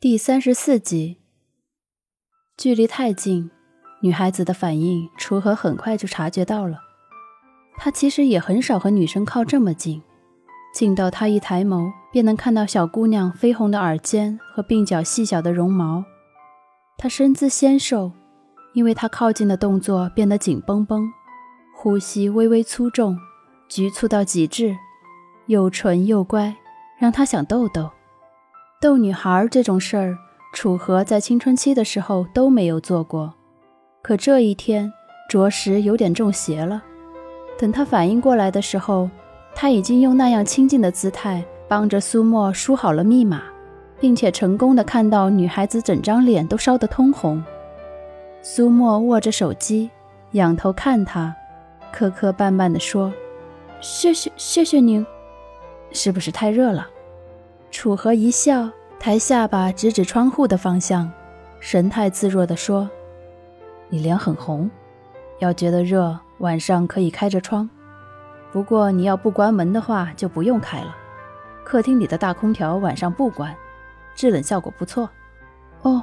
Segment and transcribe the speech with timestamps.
[0.00, 1.18] 第三十四集，
[2.56, 3.50] 距离太近，
[4.00, 6.78] 女孩子的反应，楚河很快就察觉到了。
[7.76, 10.00] 他其实也很少和女生靠这么近，
[10.72, 16.04] 近到他一抬眸便能看到小姑娘绯红的耳尖和鬓角细小的绒毛。
[16.96, 18.12] 她身姿纤瘦，
[18.74, 21.12] 因为她靠近的动作变得紧绷绷，
[21.74, 23.18] 呼吸微微粗重，
[23.68, 24.76] 局促到极致，
[25.46, 26.54] 又纯又乖，
[27.00, 27.90] 让他想逗逗。
[28.80, 30.16] 逗女孩这种事儿，
[30.52, 33.34] 楚河在青春期的时候都没有做过，
[34.02, 34.92] 可这一天
[35.28, 36.80] 着实有点中邪了。
[37.58, 39.10] 等他反应过来的时候，
[39.52, 43.42] 他已经用那样亲近的姿态帮着苏沫输好了密码，
[43.98, 47.42] 并且成功的看到女孩子整张脸都烧得通红。
[48.42, 49.90] 苏沫握着手机，
[50.32, 51.34] 仰头看他，
[51.92, 53.12] 磕磕绊绊地说
[53.82, 55.04] ：“谢谢谢谢您，
[55.90, 56.86] 是不是太热了？”
[57.70, 58.68] 楚河一笑，
[58.98, 61.10] 抬下巴指指窗户的方向，
[61.60, 62.88] 神态自若地说
[63.88, 64.68] ：“你脸很红，
[65.38, 67.68] 要觉得热，晚上可以开着窗。
[68.50, 70.96] 不过你要不关门的话，就不用开了。
[71.62, 73.54] 客厅里的大空调晚上不关，
[74.14, 75.08] 制冷效果不错。”
[75.82, 76.02] 哦，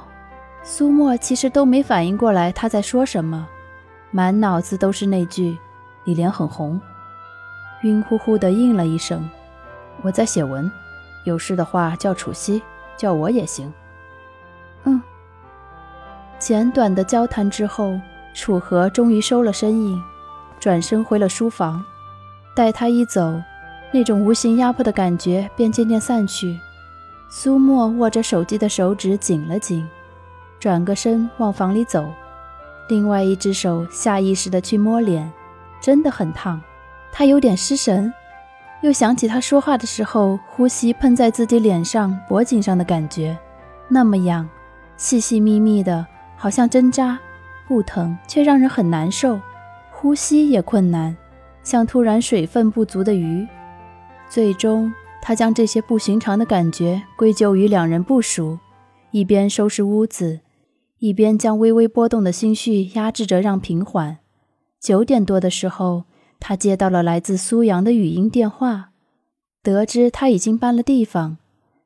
[0.62, 3.46] 苏沫其实都没反应过来他在说什么，
[4.12, 5.58] 满脑子都是那句
[6.04, 6.80] “你脸很红”，
[7.82, 9.28] 晕乎乎的应了一声
[10.02, 10.70] ：“我在写文。”
[11.26, 12.62] 有事的话叫楚西，
[12.96, 13.72] 叫我也行。
[14.84, 15.02] 嗯。
[16.38, 17.98] 简短的交谈之后，
[18.32, 20.00] 楚河终于收了声音，
[20.60, 21.84] 转身回了书房。
[22.54, 23.42] 待他一走，
[23.92, 26.58] 那种无形压迫的感觉便渐渐散去。
[27.28, 29.86] 苏沫握着手机的手指紧了紧，
[30.60, 32.08] 转个身往房里走，
[32.88, 35.30] 另外一只手下意识地去摸脸，
[35.80, 36.62] 真的很烫。
[37.10, 38.12] 他有点失神。
[38.86, 43.36] 又想起他说话的时候，呼吸喷在自己脸上、脖颈上的感觉，
[43.88, 44.48] 那么痒，
[44.96, 46.06] 细细密密的，
[46.36, 47.18] 好像针扎，
[47.66, 49.40] 不疼却让人很难受，
[49.90, 51.16] 呼吸也困难，
[51.64, 53.44] 像突然水分不足的鱼。
[54.28, 58.56] 最终，他将这些不寻常的感觉归咎于两人不熟，
[59.10, 60.38] 一边收拾屋子，
[61.00, 64.18] 一边将微微波动的心绪压制着让平缓。
[64.80, 66.04] 九点多的时候。
[66.38, 68.90] 他接到了来自苏阳的语音电话，
[69.62, 71.38] 得知他已经搬了地方。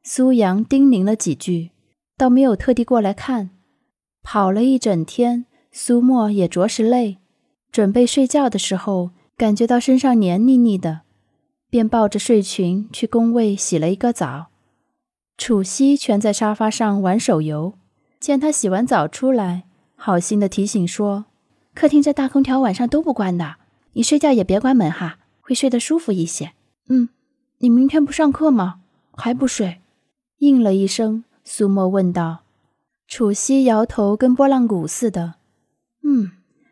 [0.02, 1.70] 苏阳叮咛了几句，
[2.16, 3.50] 倒没有特地过来看。
[4.22, 7.18] 跑了一整天，苏沫也着实累，
[7.70, 11.02] 准备睡觉的时候，感觉到身上黏腻腻的，
[11.70, 14.48] 便抱着睡裙去工位洗了一个澡。
[15.38, 17.74] 楚西蜷在沙发上玩手游，
[18.18, 19.64] 见他洗完澡出来，
[19.96, 21.24] 好心的提醒说
[21.74, 23.56] ：“客厅这大空调晚上都不关的。”
[23.92, 26.52] 你睡觉也别关门哈，会睡得舒服一些。
[26.88, 27.08] 嗯，
[27.58, 28.80] 你明天不上课吗？
[29.12, 29.80] 还不睡？
[30.38, 32.44] 应了一声，苏沫问道。
[33.06, 35.34] 楚西摇头，跟拨浪鼓似的。
[36.02, 36.30] 嗯，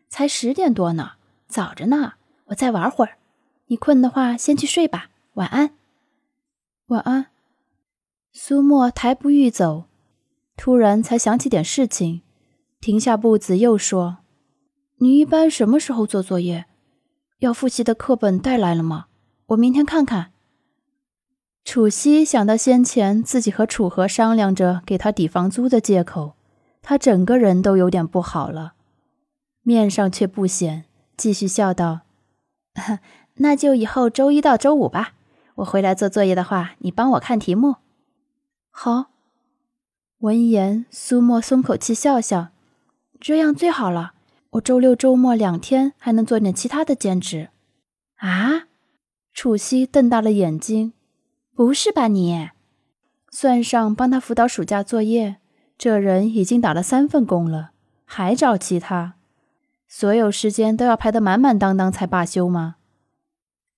[0.09, 1.13] 才十点多呢，
[1.49, 2.15] 早着呢。
[2.47, 3.19] 我再玩会儿。
[3.67, 5.11] 你困的话，先去睡吧。
[5.35, 5.75] 晚安。
[6.87, 7.27] 晚安。
[8.33, 9.85] 苏沫抬步欲走，
[10.57, 12.23] 突然才想起点事情，
[12.81, 14.19] 停下步子，又说
[14.99, 16.67] ：“你一般什么时候做作业？”
[17.39, 19.07] 要复习的课本带来了吗？
[19.47, 20.33] 我明天看看。
[21.65, 26.35] 楚西想到先前自己和楚河商量着给他抵房租的借口，
[26.83, 28.73] 他整个人都有点不好了，
[29.63, 32.01] 面上却不显，继续笑道
[33.41, 35.15] ：“那就以后周一到周五吧。
[35.57, 37.77] 我回来做作业的话，你帮我看题目。”
[38.71, 39.11] 好。
[40.21, 42.49] 闻言，苏沫松口气笑笑
[43.21, 44.15] ：“这样最好了。”
[44.53, 47.51] 我周六周末两天还能做点其他的兼职，
[48.17, 48.69] 啊？
[49.35, 50.95] 楚西瞪大了眼睛，
[51.55, 52.49] 不是吧你？
[53.31, 55.37] 算上帮他辅导暑假作业，
[55.77, 57.73] 这人已经打了三份工了，
[58.07, 59.17] 还找其他？
[59.87, 62.77] 所有时间都要排得满满当当才罢休吗？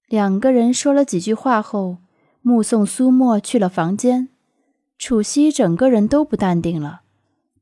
[0.07, 1.99] 两个人说了几句话后，
[2.43, 4.29] 目送苏沫去了房间，
[4.97, 7.03] 楚西整个人都不淡定了，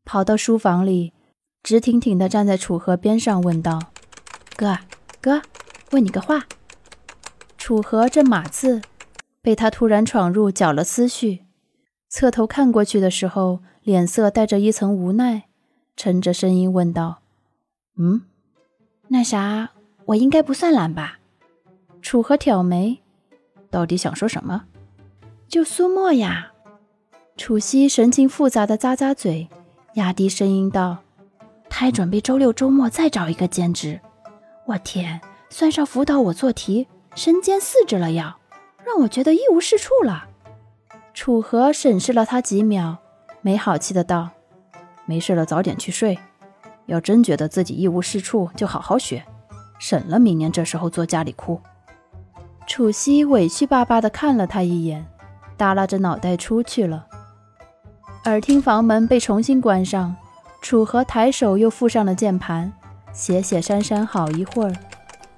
[0.05, 1.15] 跑到书房里。
[1.63, 3.79] 直挺挺地站在楚河边上，问道
[4.57, 4.79] ：“哥，
[5.21, 5.43] 哥，
[5.91, 6.47] 问你个话。”
[7.59, 8.81] 楚河这马字，
[9.43, 11.45] 被他突然闯入搅了思绪，
[12.09, 15.45] 侧头看过去的时候，脸色带着一层无奈，
[15.97, 17.19] 沉着声音问道
[17.99, 18.23] ：“嗯，
[19.09, 19.71] 那啥，
[20.07, 21.19] 我应该不算懒吧？”
[22.01, 23.03] 楚河挑眉，
[23.69, 24.65] 到底想说什么？
[25.49, 26.53] 就苏沫呀。
[27.37, 29.49] 楚西神情复杂的咂咂嘴，
[29.95, 30.99] 压低声音道。
[31.71, 34.01] 他还准备周六周末再找一个兼职，
[34.67, 35.21] 我天，
[35.51, 38.39] 算上辅导我做题，身兼四职了要，
[38.85, 40.27] 让我觉得一无是处了。
[41.15, 42.99] 楚河审视了他几秒，
[43.43, 44.31] 没好气的道
[45.05, 46.19] ：“没事了，早点去睡。
[46.87, 49.25] 要真觉得自己一无是处，就好好学，
[49.79, 51.61] 省了明年这时候坐家里哭。”
[52.67, 55.07] 楚西委屈巴巴的看了他一眼，
[55.57, 57.07] 耷拉着脑袋出去了。
[58.25, 60.15] 耳听房门被重新关上，
[60.61, 62.73] 楚河抬手又附上了键盘，
[63.13, 64.73] 写写删删好一会儿，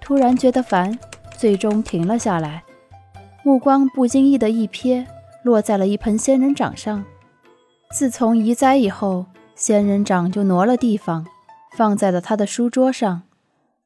[0.01, 0.99] 突然觉得烦，
[1.37, 2.65] 最终停了下来，
[3.45, 5.07] 目光不经意的一瞥，
[5.43, 7.05] 落在了一盆仙人掌上。
[7.93, 11.27] 自从移栽以后，仙人掌就挪了地方，
[11.77, 13.23] 放在了他的书桌上。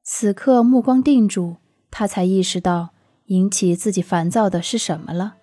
[0.02, 1.56] 此刻目光定住，
[1.90, 2.90] 他才意识到
[3.26, 5.34] 引起自己烦躁的是什么了。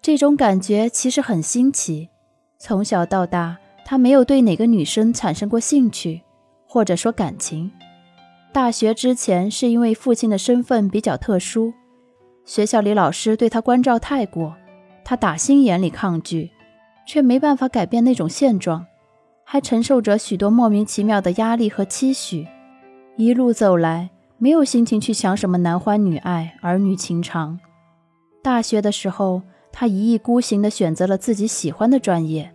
[0.00, 2.10] 这种感觉其实很新奇。
[2.58, 3.58] 从小到大，
[3.94, 6.20] 他没有对哪个女生产生过兴趣，
[6.66, 7.70] 或者说感情。
[8.52, 11.72] 大学之前，是因为父亲的身份比较特殊，
[12.44, 14.56] 学校里老师对他关照太过，
[15.04, 16.50] 他打心眼里抗拒，
[17.06, 18.84] 却没办法改变那种现状，
[19.44, 22.48] 还承受着许多莫名其妙的压力和期许。
[23.16, 27.60] 一路走来，没有心情去想什么男欢女爱、儿女情长。
[28.42, 32.52] 大学的时候，他一意孤行地选择了自己喜欢的专业。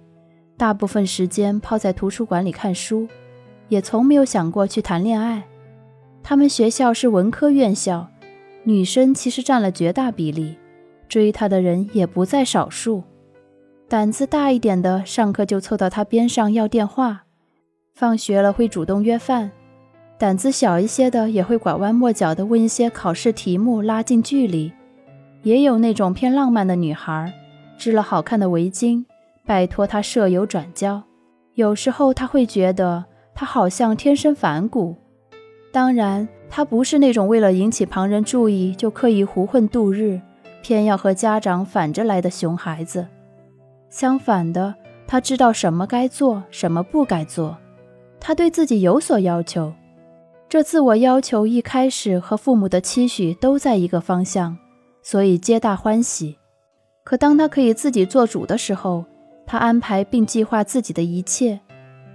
[0.60, 3.08] 大部分时间泡在图书馆里看书，
[3.70, 5.42] 也从没有想过去谈恋爱。
[6.22, 8.10] 他们学校是文科院校，
[8.66, 10.58] 女生其实占了绝大比例，
[11.08, 13.04] 追他的人也不在少数。
[13.88, 17.20] 胆子大一点的，上课就凑到他边上要电话；
[17.96, 19.52] 放学了会主动约饭。
[20.18, 24.74] 胆子小一些的，也会拐弯抹角的问一些考试题目，拉近距离。
[25.44, 27.34] 也有那种偏浪漫的女孩，
[27.78, 29.06] 织了好看的围巾。
[29.50, 31.02] 拜托他舍友转交，
[31.56, 33.04] 有时候他会觉得
[33.34, 34.96] 他好像天生反骨。
[35.74, 40.22] 当然，他不是那种为了引起旁人注意就刻意胡混度日，
[40.62, 43.08] 偏要和家长反着来的熊孩子。
[43.90, 44.76] 相反的，
[45.08, 47.58] 他知道什么该做，什么不该做。
[48.20, 49.74] 他对自己有所要求，
[50.48, 54.56] 这自我要求一开始和父母的期许都在一个方向，
[55.02, 56.38] 所以皆大欢喜。
[57.04, 59.04] 可当他可以自己做主的时候，
[59.52, 61.60] 他安排并计划自己的一切，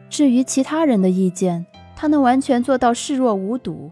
[0.08, 1.66] 至于其他人的意见，
[1.96, 3.90] 他能完全做到视若无睹。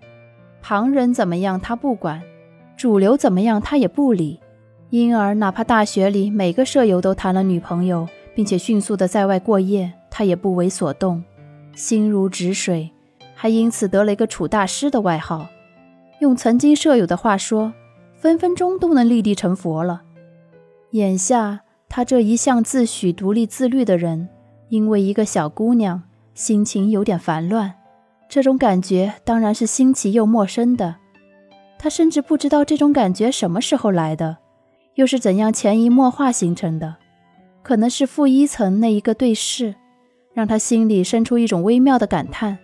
[0.63, 2.23] 旁人怎么样他不管，
[2.77, 4.39] 主流怎么样他也不理。
[4.91, 11.25] 因而，哪怕大学里每个舍友都谈了女朋友，并且迅速的在外过夜，他也不为所动，
[11.75, 12.93] 心如止水，
[13.35, 15.49] 还因此得了一个“楚大师”的外号。
[16.21, 17.73] 用曾经舍友的话说，
[18.15, 20.03] 分分钟都能立地成佛了。
[20.93, 21.63] 眼下。
[21.95, 24.27] 他这一向自诩独立自律的人，
[24.71, 26.03] 因为一个小姑娘，
[26.33, 27.75] 心情有点烦乱。
[28.31, 30.97] 这种感觉当然是新奇又陌生的。
[31.79, 34.39] 他甚至不知道这种感觉什么时候来的，
[34.95, 36.97] 又是怎样潜移默化形成的。
[37.63, 39.75] 可能是负一层那一个对视，
[40.33, 42.57] 让他心里生出一种微妙的感叹，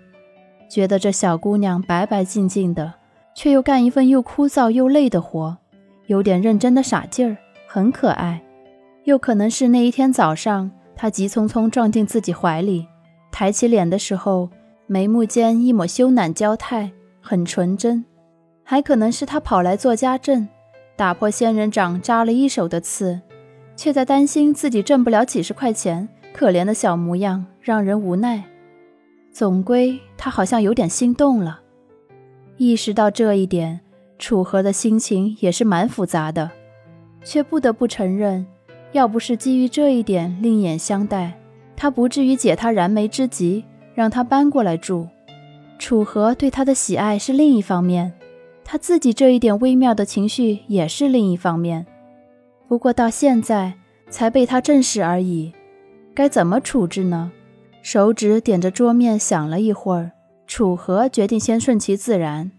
[0.70, 2.94] 觉得这小姑娘白白净净的，
[3.34, 5.58] 却又干一份又枯燥又累的活，
[6.06, 7.36] 有点认真的傻劲儿，
[7.68, 8.42] 很可爱。
[9.04, 12.86] 又可能是那一天早上，他急匆匆撞进自己怀里，
[13.30, 14.50] 抬起脸的时候，
[14.86, 16.90] 眉目间一抹羞赧娇态，
[17.20, 18.04] 很纯真。
[18.62, 20.46] 还可能是他跑来做家政，
[20.94, 23.18] 打破仙人掌扎了一手的刺，
[23.76, 28.44] 却在担心自己挣不了几十块钱，可怜的小模样让人无奈。
[29.32, 31.60] 总归他好像有点心动了。
[32.58, 33.80] 意识到这一点，
[34.18, 36.50] 楚河的心情也是蛮复杂的，
[37.22, 38.44] 却不得不承认。
[38.92, 41.38] 要不是基于这一点另眼相待，
[41.76, 43.64] 他不至于解他燃眉之急，
[43.94, 45.06] 让他搬过来住。
[45.78, 48.12] 楚河对他的喜爱是另一方面，
[48.64, 51.86] 他自己这一点微妙的情绪也是另一方面。
[52.66, 53.74] 不过到现在
[54.10, 55.52] 才被他证实而已，
[56.14, 57.30] 该怎么处置呢？
[57.80, 60.10] 手指点着桌面想了一会儿，
[60.46, 62.50] 楚河决定先顺其自然。